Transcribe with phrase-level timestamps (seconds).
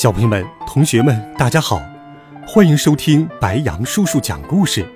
[0.00, 1.82] 小朋友们、同学们，大家好，
[2.46, 4.86] 欢迎收听白羊叔叔讲故事。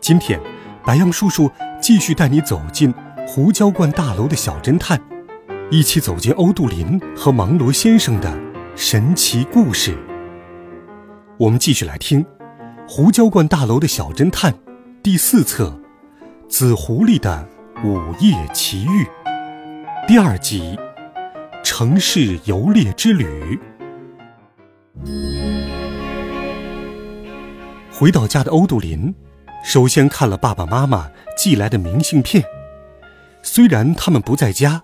[0.00, 0.40] 今天，
[0.86, 1.50] 白羊叔叔
[1.82, 2.94] 继续带你走进
[3.26, 4.98] 胡椒罐大楼的小侦探，
[5.70, 8.40] 一起走进欧杜林和芒罗先生的
[8.74, 9.94] 神奇故事。
[11.36, 12.24] 我们继续来听
[12.88, 14.50] 《胡椒罐大楼的小侦探》
[15.02, 15.78] 第四册
[16.48, 17.46] 《紫狐狸的
[17.84, 19.04] 午夜奇遇》
[20.08, 20.74] 第二集
[21.62, 23.26] 《城市游猎之旅》。
[27.90, 29.14] 回到家的欧杜林，
[29.64, 32.44] 首先看了爸爸妈妈寄来的明信片。
[33.42, 34.82] 虽然他们不在家，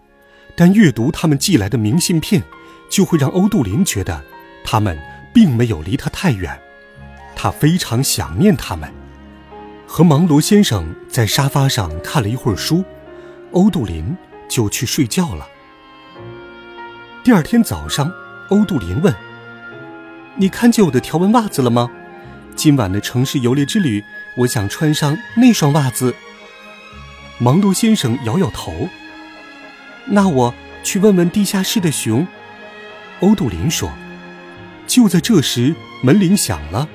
[0.56, 2.42] 但阅读他们寄来的明信片，
[2.91, 4.22] 就会让欧杜林觉得
[4.64, 4.98] 他们
[5.33, 6.60] 并没有离他太远。
[7.36, 8.92] 他非常想念他们。
[9.86, 12.84] 和芒罗先生在沙发上看了一会儿书，
[13.53, 14.16] 欧杜林
[14.48, 15.47] 就去睡觉了。
[17.22, 18.10] 第二天早上，
[18.48, 19.14] 欧杜林问。
[20.36, 21.88] 你看见我的条纹袜子了吗？
[22.56, 24.02] 今晚的城市游猎之旅，
[24.38, 26.14] 我想穿上那双袜子。
[27.38, 28.88] 芒罗先生摇摇头。
[30.06, 32.26] 那我去问问地下室的熊。
[33.20, 33.91] 欧杜林说。
[34.86, 36.86] 就在这时，门铃响了。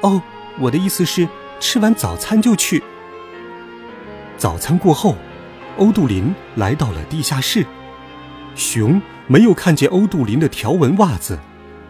[0.00, 0.22] 哦，
[0.58, 1.28] 我的意思是，
[1.60, 2.82] 吃完早餐就去。
[4.38, 5.16] 早餐过后，
[5.76, 7.66] 欧杜林来到了地下室。
[8.54, 11.38] 熊没有看见欧杜林的条纹袜子。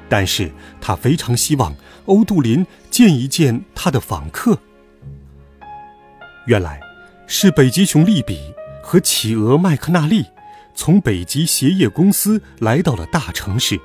[0.08, 1.74] 但是他非常希望
[2.06, 4.58] 欧杜林见一见他的访客。
[6.46, 6.80] 原来，
[7.26, 8.52] 是北极熊利比
[8.82, 10.26] 和企鹅麦克纳利
[10.74, 13.80] 从北极鞋业公司来到了大城市。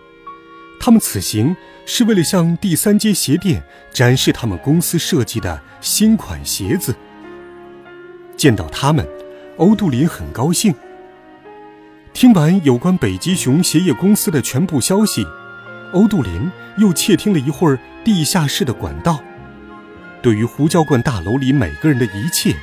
[0.79, 1.55] 他们此行
[1.85, 3.61] 是为了向第三街鞋店
[3.93, 6.95] 展示他们公司设计的新款鞋子。
[8.37, 9.07] 见到他们，
[9.57, 10.73] 欧杜林很高兴。
[12.13, 15.25] 听完有关北极熊鞋业公司的全部消息。
[15.91, 19.19] 欧杜林又窃听了一会儿地下室的管道，
[20.21, 22.55] 对于胡椒罐大楼里每个人的一切，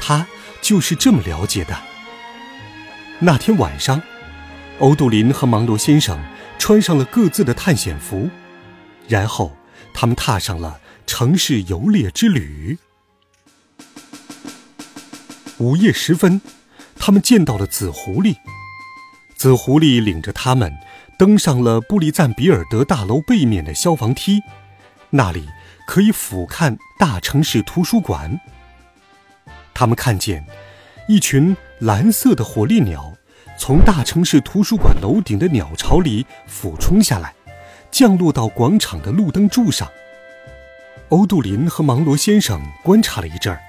[0.00, 0.26] 他
[0.60, 1.76] 就是这么了解的。
[3.20, 4.02] 那天晚上，
[4.80, 6.20] 欧杜林和芒罗先生
[6.58, 8.28] 穿上了各自的探险服，
[9.06, 9.56] 然后
[9.94, 12.76] 他们踏上了城市游猎之旅。
[15.58, 16.40] 午夜时分，
[16.96, 18.34] 他们见到了紫狐狸，
[19.36, 20.72] 紫狐狸领着他们。
[21.22, 24.42] 登上了布利赞比尔德大楼背面的消防梯，
[25.10, 25.48] 那里
[25.86, 28.40] 可以俯瞰大城市图书馆。
[29.72, 30.44] 他们看见
[31.06, 33.12] 一群蓝色的火烈鸟
[33.56, 37.32] 从大城市图书馆楼顶的鸟巢里俯冲下来，
[37.92, 39.88] 降落到广场的路灯柱上。
[41.10, 43.60] 欧杜林和芒罗先生观察了一阵儿，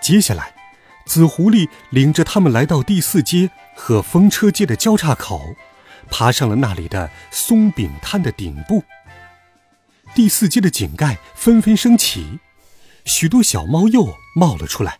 [0.00, 0.52] 接下来，
[1.06, 5.54] 紫狐狸领着他们来到第四街和风车街的交叉口。
[6.10, 8.82] 爬上了那里的松饼摊的顶部。
[10.14, 12.38] 第四阶的井盖纷纷升起，
[13.04, 14.98] 许多小猫鼬冒了出来。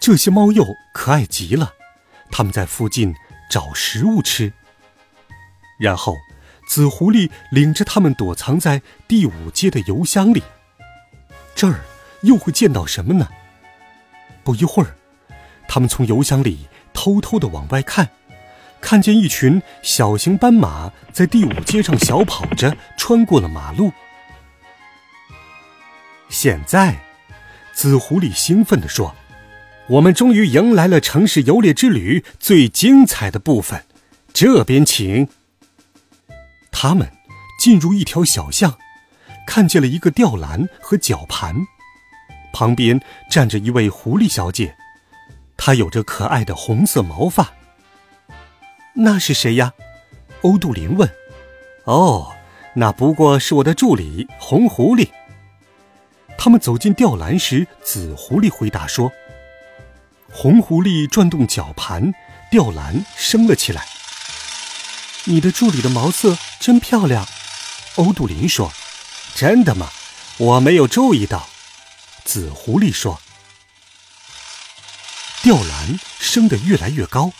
[0.00, 1.72] 这些猫鼬可爱极了，
[2.30, 3.14] 它们在附近
[3.50, 4.52] 找食物吃。
[5.80, 6.16] 然后，
[6.68, 10.42] 紫狐狸领着它们躲藏在第五阶的邮箱里。
[11.54, 11.80] 这儿
[12.22, 13.28] 又会见到什么呢？
[14.44, 14.94] 不一会儿，
[15.66, 18.08] 他们从邮箱里偷偷的往外看。
[18.86, 23.92] 看见一群小型斑马在第五街上小跑着穿过了马路。
[26.28, 26.96] 现在，
[27.72, 29.12] 紫狐狸兴奋地说
[29.90, 33.84] ：“我们终于迎来了城市游猎之旅最精彩的部分，
[34.32, 35.26] 这边请。”
[36.70, 37.10] 他们
[37.58, 38.78] 进入一条小巷，
[39.48, 41.56] 看见了一个吊篮和绞盘，
[42.52, 44.76] 旁边站着一位狐狸小姐，
[45.56, 47.52] 她有着可爱的红色毛发。
[48.98, 49.74] 那是谁呀？
[50.40, 51.10] 欧杜林问。
[51.84, 52.34] 哦，
[52.74, 55.10] 那不过是我的助理红狐狸。
[56.38, 59.12] 他们走进吊篮时，紫狐狸回答说
[60.32, 62.12] ：“红狐狸转动绞盘，
[62.50, 63.86] 吊篮升了起来。”
[65.24, 67.26] 你的助理的毛色真漂亮，
[67.96, 68.72] 欧杜林说。
[69.34, 69.90] “真的吗？
[70.38, 71.46] 我没有注意到。”
[72.24, 73.20] 紫狐狸说。
[75.42, 77.32] 吊篮升得越来越高。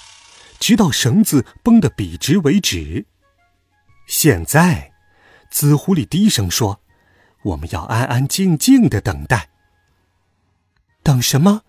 [0.58, 3.06] 直到绳子绷得笔直为止。
[4.06, 4.93] 现在，
[5.50, 6.81] 紫狐狸低声说
[7.43, 9.50] ：“我们要安安静静的等待。”
[11.03, 11.62] 等什么？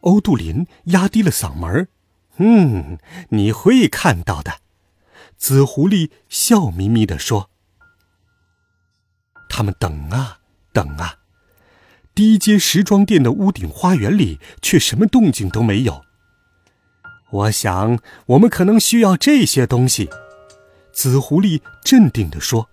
[0.00, 1.88] 欧杜林压低了嗓门
[2.36, 2.98] 嗯，
[3.30, 4.60] 你会看到的。”
[5.36, 7.50] 紫狐狸笑眯眯地说。
[9.48, 10.40] 他们等啊
[10.72, 11.18] 等啊，
[12.14, 16.04] 第一街时装店的屋顶花园里却什么动静都没有。
[17.30, 20.08] 我想，我们可能需要这些东西。”
[20.92, 22.68] 紫狐狸镇定地说，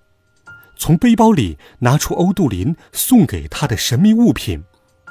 [0.78, 4.64] 从背包里拿出欧杜林送给他的神秘物品，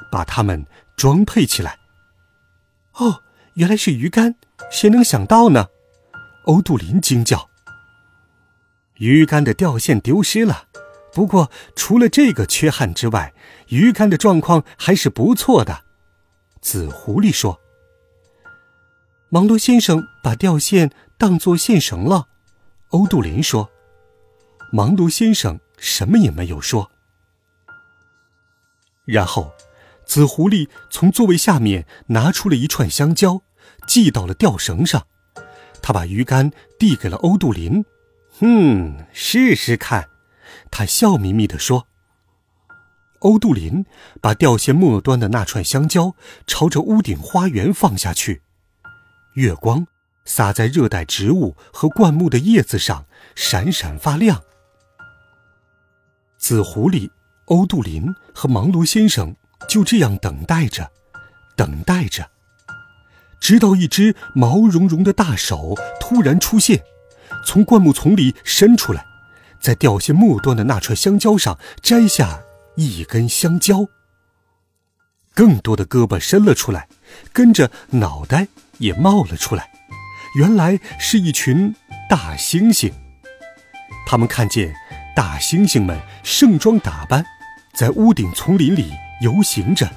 [0.09, 0.65] 把它们
[0.95, 1.77] 装配起来。
[2.93, 3.21] 哦，
[3.55, 4.35] 原来是鱼竿！
[4.71, 5.67] 谁能想到呢？
[6.45, 7.49] 欧杜林惊叫。
[8.99, 10.67] 鱼竿的吊线丢失了，
[11.11, 13.33] 不过除了这个缺憾之外，
[13.67, 15.83] 鱼竿的状况还是不错的。
[16.61, 17.59] 紫狐狸说。
[19.33, 22.27] 芒罗先生把吊线当作线绳了，
[22.89, 23.71] 欧杜林说。
[24.73, 26.91] 芒罗先生什么也没有说。
[29.05, 29.53] 然后，
[30.05, 33.41] 紫狐狸从座位下面拿出了一串香蕉，
[33.87, 35.07] 系到了吊绳上。
[35.81, 37.85] 他把鱼竿递给了欧杜林。
[38.41, 40.09] 嗯，试试看，
[40.69, 41.87] 他笑眯眯地说。
[43.19, 43.85] 欧杜林
[44.19, 48.41] 把吊线末端的那串香蕉朝着屋顶花园放下去。
[49.33, 49.85] 月光
[50.25, 53.05] 洒在热带植物和灌木的叶子上，
[53.35, 54.41] 闪闪发亮。
[56.37, 57.09] 紫狐狸、
[57.45, 59.35] 欧杜林和芒罗先生
[59.69, 60.91] 就这样等待着，
[61.55, 62.29] 等待着，
[63.39, 66.83] 直到一只毛茸茸的大手突然出现，
[67.45, 69.05] 从灌木丛里伸出来，
[69.61, 72.41] 在吊线末端的那串香蕉上摘下
[72.75, 73.87] 一根香蕉。
[75.33, 76.89] 更多的胳膊伸了出来，
[77.31, 78.47] 跟着脑袋。
[78.81, 79.69] 也冒了出来，
[80.35, 81.73] 原来是一群
[82.09, 82.91] 大猩猩。
[84.05, 84.73] 他们看见
[85.15, 87.23] 大猩猩们盛装打扮，
[87.73, 88.91] 在屋顶丛林里
[89.21, 89.89] 游行着。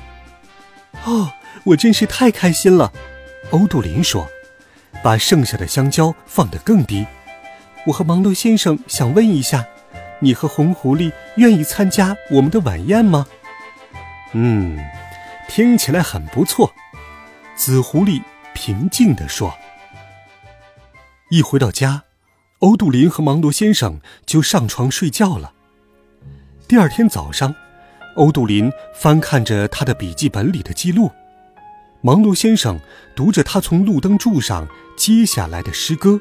[1.04, 1.32] 哦，
[1.64, 2.92] 我真是太开心了！
[3.50, 4.28] 欧杜林说，
[5.02, 7.06] 把剩下的香蕉放得更低。
[7.86, 9.64] 我和芒豆先生想问一下，
[10.20, 13.26] 你和红狐狸愿意参加我们的晚宴吗？
[14.32, 14.78] 嗯，
[15.48, 16.72] 听起来很不错。
[17.56, 18.22] 紫狐狸。
[18.54, 19.52] 平静地说
[21.28, 22.04] ：“一回到家，
[22.60, 25.52] 欧杜林和芒罗先生就上床睡觉了。
[26.66, 27.54] 第二天早上，
[28.16, 31.10] 欧杜林翻看着他的笔记本里的记录，
[32.00, 32.80] 芒罗先生
[33.14, 34.66] 读着他从路灯柱上
[34.96, 36.18] 接下来的诗歌。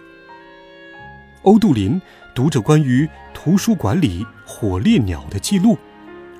[1.43, 2.01] 欧杜林
[2.35, 5.77] 读着关于图书馆里火烈鸟的记录，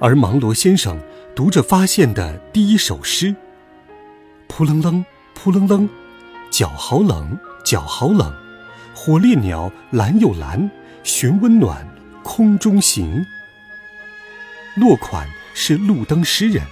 [0.01, 1.01] 而芒罗先生
[1.35, 3.33] 读着发现的第一首诗。
[4.49, 5.05] 扑棱棱。”
[5.35, 5.89] 扑棱棱，
[6.49, 8.33] 脚好冷，脚好冷。
[8.93, 10.69] 火烈鸟蓝又蓝，
[11.03, 11.85] 寻温暖
[12.23, 13.25] 空中行。
[14.75, 16.63] 落款是路灯诗人。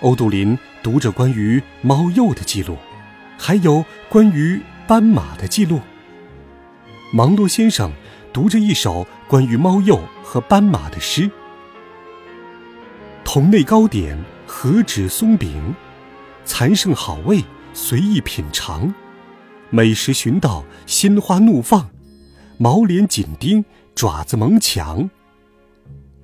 [0.00, 2.76] 欧杜林读着关于猫鼬的记录，
[3.38, 5.80] 还有关于斑马的记录。
[7.12, 7.92] 芒洛先生
[8.32, 11.30] 读着一首关于猫鼬和斑马的诗。
[13.24, 15.74] 同类糕点何止松饼。
[16.52, 18.92] 残剩好味，随意品尝；
[19.70, 21.88] 美食寻到，心花怒放，
[22.58, 23.64] 毛脸紧盯，
[23.94, 25.08] 爪子猛抢。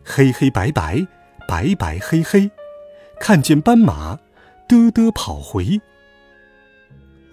[0.05, 1.07] 黑黑白白，
[1.47, 2.51] 白白黑黑，
[3.21, 4.19] 看见斑马，
[4.69, 5.81] 嘚嘚跑回。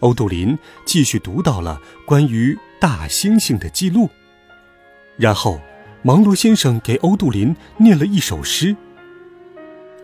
[0.01, 4.07] 欧杜林继续读到了关于大猩猩的记录，
[5.17, 5.59] 然后
[6.03, 8.75] 芒罗先生给欧杜林念了一首诗。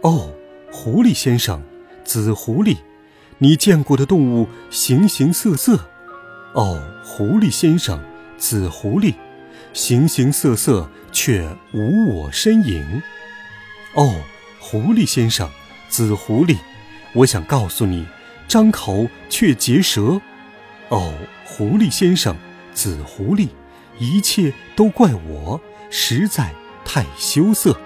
[0.02, 0.34] 哦，
[0.72, 1.69] 狐狸先生。
[2.10, 2.78] 紫狐狸，
[3.38, 5.80] 你见过的动物形形色色。
[6.56, 8.04] 哦，狐狸先生，
[8.36, 9.14] 紫狐狸，
[9.74, 13.04] 形形色色却无我身影。
[13.94, 14.24] 哦，
[14.60, 15.48] 狐狸先生，
[15.88, 16.58] 紫狐狸，
[17.14, 18.08] 我想告诉你，
[18.48, 20.20] 张口却结舌。
[20.88, 21.14] 哦，
[21.46, 22.36] 狐狸先生，
[22.74, 23.50] 紫狐狸，
[24.00, 25.62] 一切都怪我，
[25.92, 27.80] 实在太羞涩。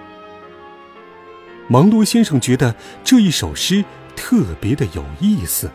[1.68, 3.84] 芒多先生觉得这一首诗。
[4.16, 5.72] 特别的有意思。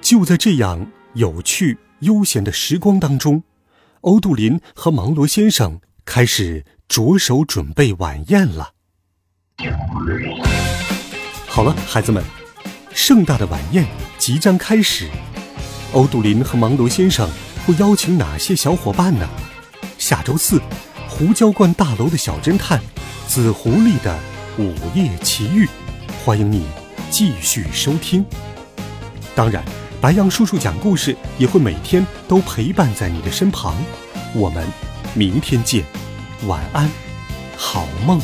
[0.00, 3.42] 就在这样有趣悠闲的时光当中，
[4.02, 8.72] 欧杜林和芒罗先生开始着手准备晚宴了。
[11.46, 12.22] 好了，孩子们，
[12.94, 13.84] 盛大的晚宴
[14.16, 15.08] 即将开始。
[15.92, 17.28] 欧杜林和芒罗先生
[17.66, 19.28] 会邀请哪些小伙伴呢？
[19.98, 20.60] 下周四，
[21.08, 22.80] 胡椒罐大楼的小侦探
[23.26, 24.16] 紫狐狸的
[24.58, 25.66] 午夜奇遇，
[26.24, 26.64] 欢迎你。
[27.10, 28.24] 继续收听。
[29.34, 29.62] 当然，
[30.00, 33.74] 白羊叔叔讲故事也会每天都陪伴在你的身旁。
[34.34, 34.66] 我们
[35.14, 35.84] 明天见，
[36.46, 36.90] 晚安，
[37.56, 38.20] 好梦。